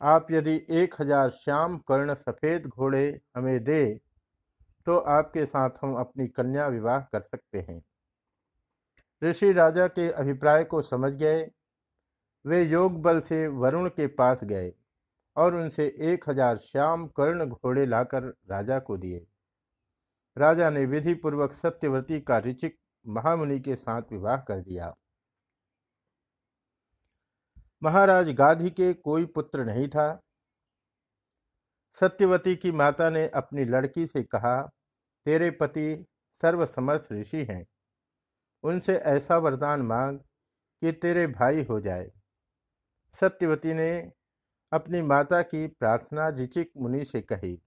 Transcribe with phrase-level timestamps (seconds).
[0.00, 4.00] आप यदि एक हज़ार श्याम कर्ण सफ़ेद घोड़े हमें दे
[4.86, 7.82] तो आपके साथ हम अपनी कन्या विवाह कर सकते हैं।
[9.22, 11.50] ऋषि राजा के अभिप्राय को समझ गए।
[12.44, 14.72] वे योग बल से वरुण के पास गए
[15.36, 19.26] और उनसे एक हज़ार श्याम कर्ण घोड़े लाकर राजा को दिए।
[20.36, 24.94] राजा ने विधि पूर्वक सत्यवती का ऋचिक महामुनि के साथ विवाह कर दिया।
[27.82, 30.08] महाराज गाधी के कोई पुत्र नहीं था।
[31.98, 34.62] सत्यवती की माता ने अपनी लड़की से कहा,
[35.26, 36.06] तेरे पति
[36.42, 37.64] सर्वसमर्थ ऋषि हैं।
[38.64, 40.18] उनसे ऐसा वरदान मांग
[40.82, 42.10] कि तेरे भाई हो जाए।
[43.20, 43.90] सत्यवती ने
[44.72, 47.58] अपनी माता की प्रार्थना ऋचिक मुनि से कही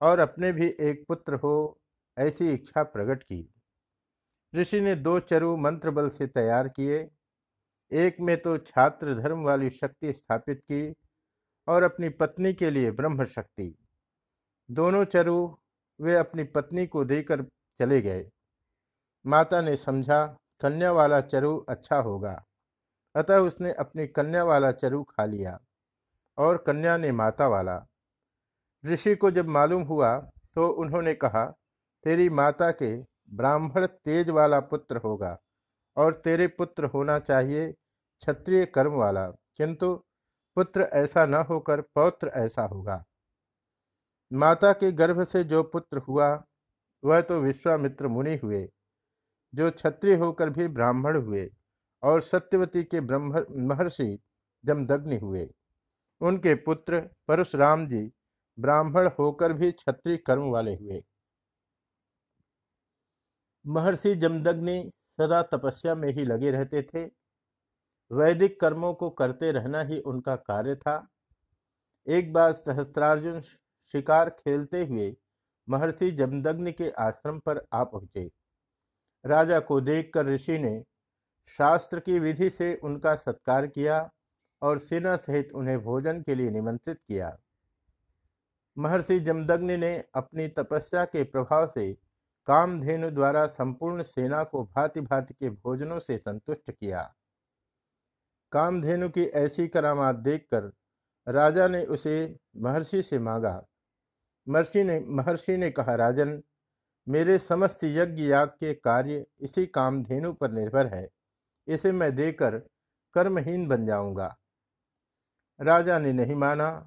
[0.00, 1.80] और अपने भी एक पुत्र हो
[2.16, 3.48] ऐसी इच्छा प्रकट की।
[4.54, 7.08] ऋषि ने दो चरु मंत्र बल से तैयार किए।
[7.92, 10.94] एक में तो छात्र धर्म वाली शक्ति स्थापित की
[11.70, 13.74] और अपनी पत्नी के लिए ब्रह्म शक्ति
[14.68, 15.36] दोनों चरु
[16.00, 17.42] वे अपनी पत्नी को देकर
[17.80, 18.24] चले गए।
[19.24, 20.24] माता ने समझा,
[20.60, 22.32] कन्या वाला चरु अच्छा होगा।
[23.14, 25.58] अतः उसने अपनी कन्या वाला चरु खा लिया
[26.38, 27.78] और कन्या ने माता वाला।
[28.84, 30.16] ऋषि को जब मालूम हुआ
[30.54, 31.44] तो उन्होंने कहा,
[32.04, 32.96] तेरी माता के
[33.32, 35.36] ब्राह्मण तेज वाला पुत्र होगा
[35.96, 39.94] और तेरे पुत्र होना चाहिए क्षत्रिय कर्म वाला, किंतु
[40.60, 43.04] पुत्र ऐसा न होकर पौत्र ऐसा होगा।
[44.32, 46.44] माता के गर्भ से जो पुत्र हुआ,
[47.04, 48.72] वह तो विश्वामित्र मुनि हुए,
[49.54, 51.50] जो क्षत्रिय होकर भी ब्राह्मण हुए
[52.02, 54.18] और सत्यवती के ब्रह्म, महर्षि
[54.64, 55.54] जमदग्नि हुए।
[56.20, 58.12] उनके पुत्र परशुराम जी
[58.58, 61.04] ब्राह्मण होकर भी क्षत्रिय कर्म वाले हुए।
[63.66, 67.19] महर्षि जमदग्नि सदा तपस्या में ही लगे रहते थे।
[68.10, 71.08] वैदिक कर्मों को करते रहना ही उनका कार्य था।
[72.06, 73.40] एक बार सहस्त्रार्जुन
[73.94, 75.16] शिकार खेलते हुए
[75.68, 78.30] महर्षि जमदग्नि के आश्रम पर आ पहुँचे।
[79.24, 80.82] राजा को देखकर ऋषि ने
[81.48, 84.10] शास्त्र की विधि से उनका सत्कार किया
[84.62, 87.36] और सेना सहित उन्हें भोजन के लिए निमंत्रित किया।
[88.76, 91.92] महर्षि जमदग्नि ने अपनी तपस्या के प्रभाव से
[92.48, 97.14] कामधेनु द्वारा संपूर्ण सेना को भांति भांति के भोजनों से संतुष्ट किया।
[98.52, 100.72] कामधेनु की ऐसी करामात देखकर
[101.28, 103.66] राजा ने उसे महर्षि से मांगा।
[104.48, 106.42] महर्षि ने महर्षि ने कहा, राजन,
[107.08, 111.08] मेरे समस्त यज्ञ याग के कार्य इसी कामधेनु पर निर्भर है।
[111.66, 112.58] इसे मैं देकर
[113.14, 114.38] कर्महीन बन जाऊँगा।
[115.60, 116.86] राजा ने नहीं माना।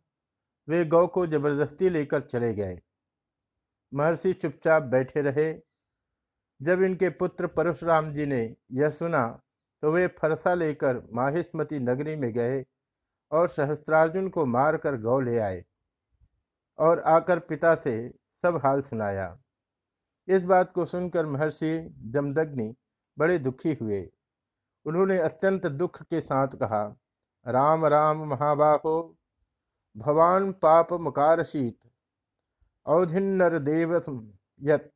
[0.70, 2.82] वे गौ को ज़बरदस्ती लेकर चले गए।
[3.94, 5.62] महर्षि चुपचाप बैठे रहे।
[6.62, 9.43] जब इनके पुत्र परशुराम जी ने यह सुना
[9.84, 12.66] तो वे फरसा लेकर माहिस्मती नगरी में गए
[13.32, 15.66] और सहस्त्रार्जुन को मारकर गौ ले आए
[16.80, 19.40] और आकर पिता से सब हाल सुनाया।
[20.28, 22.76] इस बात को सुनकर महर्षि जमदग्नि
[23.18, 24.12] बड़े दुखी हुए।
[24.86, 26.96] उन्होंने अत्यंत दुख के साथ कहा,
[27.48, 29.18] राम राम, महाबाहो,
[29.98, 31.80] भवान पाप मकारशीत।
[32.88, 33.96] अवधिन्नर देव
[34.62, 34.94] यत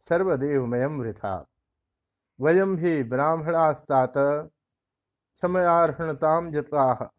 [0.00, 1.46] सर्वदेवमयम वृथा।
[2.40, 4.12] वयम भी ब्राह्मणास्तात
[5.42, 7.10] समयार्हणताम जता।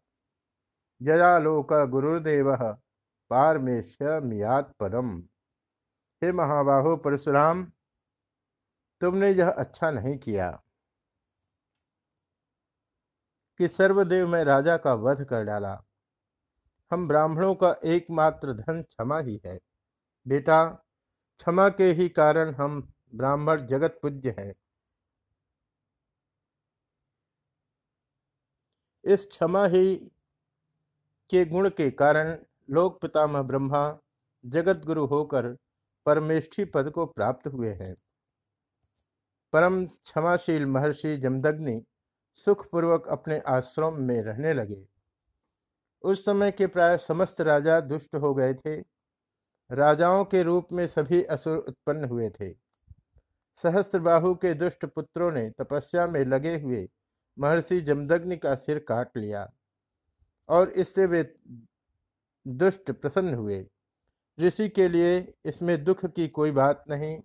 [1.02, 2.56] जयालोक गुरुदेव
[3.30, 5.08] पारमेश्य मियात पदम।
[6.22, 7.64] हे महाबाहो परशुराम,
[9.00, 10.50] तुमने यह अच्छा नहीं किया
[13.60, 15.82] कि सर्वदेव में राजा का वध कर डाला।
[16.92, 19.58] हम ब्राह्मणों का एकमात्र धन क्षमा ही है।
[20.26, 20.64] बेटा,
[21.38, 24.54] क्षमा के ही कारण हम ब्राह्मण जगत पूज्य है।
[29.06, 29.96] इस क्षमा ही
[31.30, 32.36] के गुण के कारण
[32.70, 33.98] लोक पितामह ब्रह्मा
[34.46, 35.56] जगत गुरु होकर
[36.06, 37.94] परमेष्ठी पद को प्राप्त हुए हैं।
[39.52, 41.84] परम क्षमाशील महर्षि जमदग्नि
[42.34, 44.88] सुखपूर्वक अपने आश्रम में रहने लगे।
[46.02, 48.76] उस समय के प्राय समस्त राजा दुष्ट हो गए थे।
[49.70, 52.52] राजाओं के रूप में सभी असुर उत्पन्न हुए थे।
[53.62, 56.88] सहस्त्रबाहु के दुष्ट पुत्रों ने तपस्या में लगे हुए
[57.38, 59.52] महर्षि जमदग्नि का सिर काट लिया
[60.48, 61.22] और इससे वे
[62.46, 63.66] दुष्ट प्रसन्न हुए।
[64.40, 67.18] ऋषि के लिए इसमें दुख की कोई बात नहीं।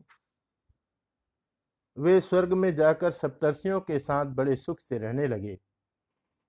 [1.97, 5.57] वे स्वर्ग में जाकर सप्तर्षियों के साथ बड़े सुख से रहने लगे।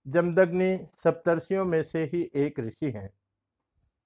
[0.06, 3.10] जमदग्नि सप्तर्षियों में से ही एक ऋषि हैं।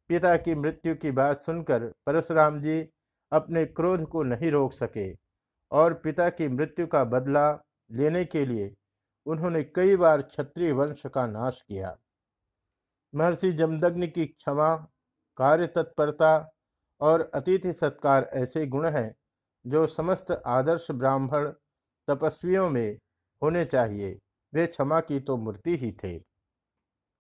[0.09, 2.89] पिता की मृत्यु की बात सुनकर परशुराम जी
[3.33, 5.13] अपने क्रोध को नहीं रोक सके
[5.71, 7.51] और पिता की मृत्यु का बदला
[7.91, 8.75] लेने के लिए
[9.27, 11.97] उन्होंने कई बार क्षत्रिय वंश का नाश किया।
[13.15, 14.75] महर्षि जमदग्नि की क्षमा,
[15.37, 16.53] कार्य तत्परता
[17.01, 19.15] और अतिथि सत्कार ऐसे गुण हैं
[19.67, 21.53] जो समस्त आदर्श ब्राह्मण
[22.09, 22.99] तपस्वियों में
[23.43, 24.19] होने चाहिए।
[24.55, 26.36] वे क्षमा की तो मूर्ति ही थे।